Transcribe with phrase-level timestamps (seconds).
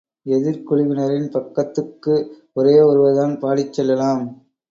[0.25, 2.15] எதிர்க்குழுவினரின் பக்கத்துக்கு
[2.53, 4.23] ஒரே ஒருவர்தான் பாடிச் செல்லலாம்.